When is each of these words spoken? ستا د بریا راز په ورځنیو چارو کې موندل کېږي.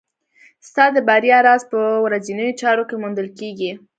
ستا 0.67 0.85
د 0.95 0.97
بریا 1.07 1.37
راز 1.47 1.61
په 1.71 1.79
ورځنیو 2.05 2.57
چارو 2.61 2.83
کې 2.89 2.95
موندل 3.01 3.27
کېږي. 3.39 3.71